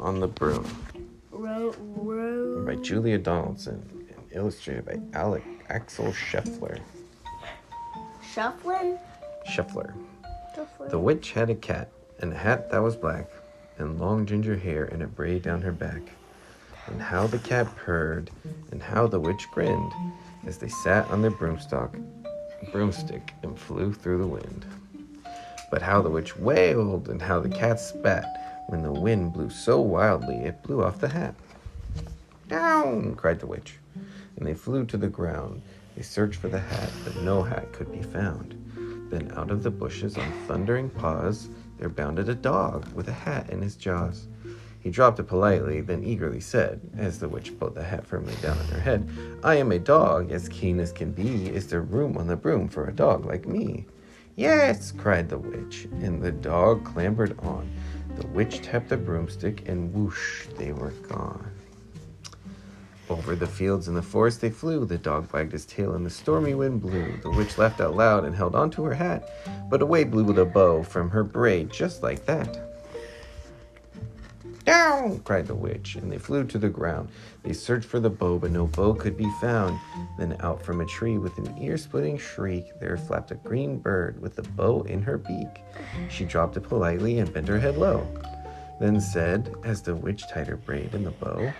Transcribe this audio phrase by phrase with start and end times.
[0.00, 0.66] on the Broom
[1.30, 6.80] Ro- ro- by Julia Donaldson and illustrated by Alec Axel Scheffler.
[8.34, 8.98] Scheffler.
[9.46, 10.90] Shuffling.
[10.90, 11.90] The witch had a cat,
[12.20, 13.30] and a hat that was black,
[13.78, 16.02] and long ginger hair and a braid down her back.
[16.86, 18.30] And how the cat purred,
[18.72, 19.92] and how the witch grinned,
[20.46, 21.90] as they sat on their broomstick,
[22.72, 24.66] broomstick and flew through the wind.
[25.70, 28.26] But how the witch wailed, and how the cat spat,
[28.70, 31.34] when the wind blew so wildly it blew off the hat.
[32.48, 33.16] Down!
[33.16, 33.74] cried the witch,
[34.36, 35.62] and they flew to the ground.
[35.96, 38.54] They searched for the hat, but no hat could be found.
[39.10, 41.48] Then out of the bushes on thundering paws
[41.78, 44.28] there bounded a dog with a hat in his jaws.
[44.78, 48.56] He dropped it politely, then eagerly said, as the witch pulled the hat firmly down
[48.56, 49.10] on her head,
[49.42, 51.48] I am a dog, as keen as can be.
[51.48, 53.86] Is there room on the broom for a dog like me?
[54.36, 57.68] Yes, cried the witch, and the dog clambered on.
[58.20, 61.50] The witch tapped the broomstick, and whoosh, they were gone.
[63.08, 64.84] Over the fields and the forest they flew.
[64.84, 67.16] The dog wagged his tail and the stormy wind blew.
[67.22, 69.28] The witch laughed out loud and held onto her hat,
[69.68, 72.69] but away blew the bow from her braid just like that.
[74.70, 75.18] Down!
[75.24, 77.08] cried the witch, and they flew to the ground.
[77.42, 79.80] They searched for the bow, but no bow could be found.
[80.16, 84.22] Then out from a tree with an ear splitting shriek, there flapped a green bird
[84.22, 85.62] with a bow in her beak.
[86.08, 88.06] She dropped it politely and bent her head low.
[88.78, 91.52] Then said, as the witch tied her braid in the bow,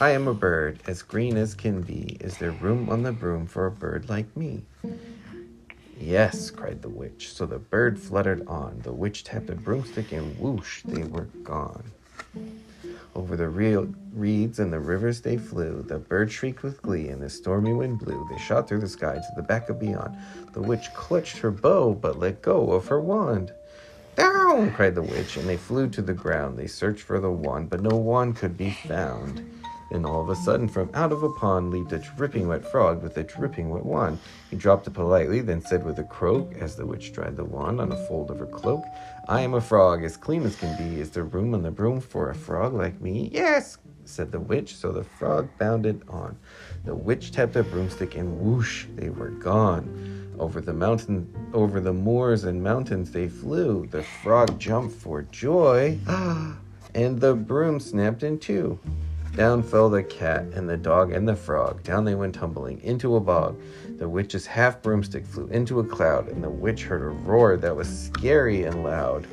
[0.00, 2.16] I am a bird, as green as can be.
[2.20, 4.64] Is there room on the broom for a bird like me?
[6.00, 7.30] Yes, cried the witch.
[7.30, 8.80] So the bird fluttered on.
[8.84, 11.92] The witch tapped a broomstick, and whoosh, they were gone.
[13.18, 15.82] Over the real reeds and the rivers they flew.
[15.82, 18.24] The bird shrieked with glee, and the stormy wind blew.
[18.30, 20.16] They shot through the sky to the back of beyond.
[20.52, 23.52] The witch clutched her bow, but let go of her wand.
[24.14, 24.70] Down!
[24.70, 26.56] cried the witch, and they flew to the ground.
[26.56, 29.42] They searched for the wand, but no wand could be found.
[29.90, 33.02] Then all of a sudden, from out of a pond leaped a dripping wet frog
[33.02, 34.18] with a dripping wet wand.
[34.50, 37.80] He dropped it politely, then said with a croak, as the witch dried the wand
[37.80, 38.84] on a fold of her cloak,
[39.28, 41.00] I am a frog, as clean as can be.
[41.00, 43.30] Is there room on the broom for a frog like me?
[43.32, 44.74] Yes, said the witch.
[44.74, 46.36] So the frog bounded on.
[46.84, 50.34] The witch tapped a broomstick, and whoosh, they were gone.
[50.38, 53.86] Over the mountain, over the moors and mountains they flew.
[53.86, 55.98] The frog jumped for joy,
[56.94, 58.78] and the broom snapped in two.
[59.38, 61.84] Down fell the cat and the dog and the frog.
[61.84, 63.56] Down they went tumbling into a bog.
[63.98, 67.76] The witch's half broomstick flew into a cloud, and the witch heard a roar that
[67.76, 69.28] was scary and loud.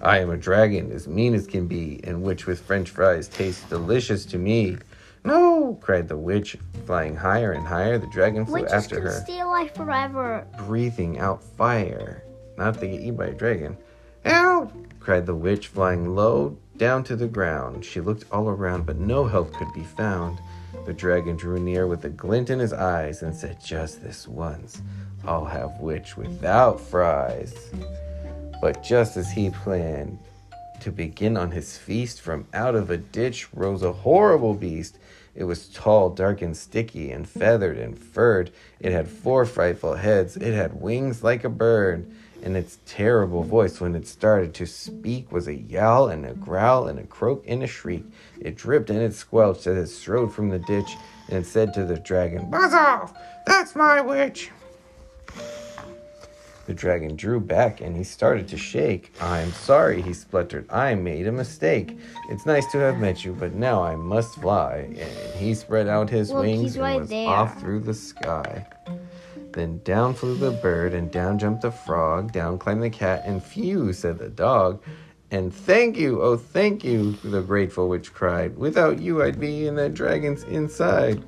[0.00, 3.68] I am a dragon, as mean as can be, and which with French fries tastes
[3.68, 4.78] delicious to me.
[5.24, 6.56] No, cried the witch,
[6.86, 7.98] flying higher and higher.
[7.98, 10.46] The dragon flew Witches after can her stay alive forever.
[10.56, 12.24] breathing out fire.
[12.56, 13.76] Not they get eaten by a dragon.
[14.24, 14.72] Help!
[15.00, 17.84] cried the witch, flying low down to the ground.
[17.84, 20.40] She looked all around, but no help could be found.
[20.86, 24.80] The dragon drew near with a glint in his eyes and said, Just this once,
[25.24, 27.54] I'll have witch without fries.
[28.60, 30.18] But just as he planned
[30.80, 34.98] to begin on his feast, from out of a ditch rose a horrible beast.
[35.34, 38.50] It was tall, dark, and sticky, and feathered and furred.
[38.80, 40.36] It had four frightful heads.
[40.36, 42.10] It had wings like a bird.
[42.42, 46.86] And its terrible voice, when it started to speak, was a yowl and a growl
[46.88, 48.04] and a croak and a shriek.
[48.40, 50.96] It dripped and it squelched as it strode from the ditch,
[51.30, 53.12] and said to the dragon, Buzz off!
[53.46, 54.50] That's my witch!
[56.66, 59.10] The dragon drew back and he started to shake.
[59.22, 60.66] I'm sorry, he spluttered.
[60.70, 61.98] I made a mistake.
[62.28, 64.86] It's nice to have met you, but now I must fly.
[64.98, 67.26] And he spread out his Look, wings and right was there.
[67.26, 68.66] off through the sky.
[69.52, 73.42] Then down flew the bird, and down jumped the frog, down climbed the cat, and
[73.42, 74.82] phew, said the dog.
[75.30, 78.56] And thank you, oh, thank you, the grateful witch cried.
[78.56, 81.22] Without you, I'd be in the dragon's inside.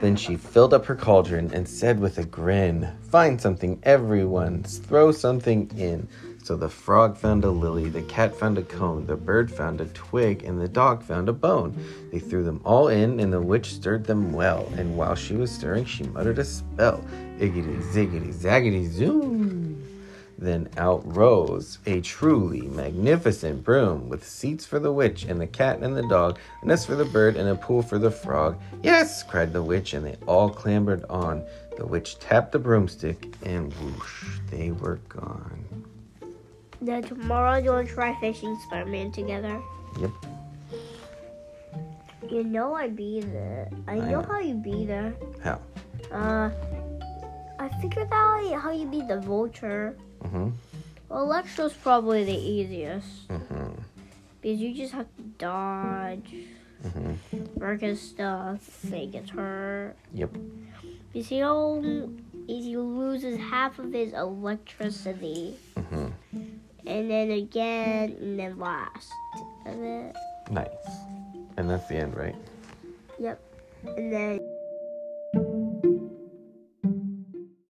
[0.00, 5.12] Then she filled up her cauldron and said with a grin, Find something, everyone, throw
[5.12, 6.08] something in.
[6.44, 9.86] So the frog found a lily, the cat found a cone, the bird found a
[9.86, 11.74] twig, and the dog found a bone.
[12.12, 14.70] They threw them all in, and the witch stirred them well.
[14.76, 17.02] And while she was stirring, she muttered a spell
[17.38, 19.82] Iggity, ziggity, zaggity, zoom.
[20.36, 25.78] Then out rose a truly magnificent broom with seats for the witch and the cat
[25.78, 28.60] and the dog, a nest for the bird and a pool for the frog.
[28.82, 31.42] Yes, cried the witch, and they all clambered on.
[31.78, 35.83] The witch tapped the broomstick, and whoosh, they were gone.
[36.84, 39.60] Then tomorrow you want to try fishing Spider-Man together.
[40.00, 40.10] Yep.
[42.30, 43.70] You know I be there.
[43.88, 44.22] I I know know.
[44.22, 45.14] how you be there.
[45.42, 45.60] How?
[46.12, 46.50] Uh,
[47.58, 49.96] I figured out how you be the vulture.
[50.24, 50.50] Mm-hmm.
[51.08, 53.80] Well, Electro's probably the easiest Mm-hmm.
[54.42, 56.34] because you just have to dodge,
[56.84, 57.54] Mm-hmm.
[57.58, 58.60] work his stuff,
[58.92, 59.96] he gets hurt.
[60.12, 60.36] Yep.
[61.14, 61.80] You see how
[62.46, 65.56] he loses half of his electricity.
[66.86, 69.12] And then again, and then last
[69.66, 70.16] of it.
[70.50, 70.68] Nice.
[71.56, 72.36] And that's the end, right?
[73.18, 73.40] Yep.
[73.96, 74.40] And then